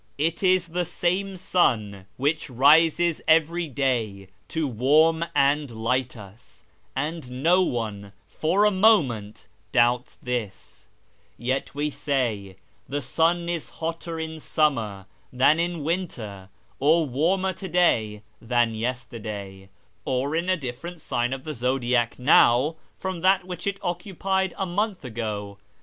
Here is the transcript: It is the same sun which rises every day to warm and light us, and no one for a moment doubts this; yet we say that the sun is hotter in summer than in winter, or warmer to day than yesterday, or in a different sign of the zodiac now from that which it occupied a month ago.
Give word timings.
It 0.17 0.41
is 0.41 0.69
the 0.69 0.83
same 0.83 1.37
sun 1.37 2.07
which 2.17 2.49
rises 2.49 3.21
every 3.27 3.67
day 3.67 4.29
to 4.47 4.65
warm 4.67 5.23
and 5.35 5.69
light 5.69 6.17
us, 6.17 6.63
and 6.95 7.43
no 7.43 7.61
one 7.61 8.11
for 8.27 8.65
a 8.65 8.71
moment 8.71 9.47
doubts 9.71 10.15
this; 10.15 10.87
yet 11.37 11.75
we 11.75 11.91
say 11.91 12.55
that 12.87 12.91
the 12.91 13.01
sun 13.03 13.47
is 13.47 13.69
hotter 13.77 14.19
in 14.19 14.39
summer 14.39 15.05
than 15.31 15.59
in 15.59 15.83
winter, 15.83 16.49
or 16.79 17.05
warmer 17.05 17.53
to 17.53 17.67
day 17.67 18.23
than 18.41 18.73
yesterday, 18.73 19.69
or 20.03 20.35
in 20.35 20.49
a 20.49 20.57
different 20.57 20.99
sign 20.99 21.31
of 21.31 21.43
the 21.43 21.53
zodiac 21.53 22.17
now 22.17 22.75
from 22.97 23.21
that 23.21 23.43
which 23.45 23.67
it 23.67 23.77
occupied 23.83 24.55
a 24.57 24.65
month 24.65 25.05
ago. 25.05 25.59